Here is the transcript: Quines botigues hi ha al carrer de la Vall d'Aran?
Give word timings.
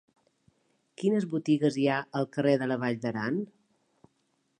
Quines 1.01 1.27
botigues 1.33 1.77
hi 1.81 1.85
ha 1.95 1.99
al 2.21 2.27
carrer 2.37 2.55
de 2.63 2.71
la 2.73 2.79
Vall 2.85 2.99
d'Aran? 3.05 3.37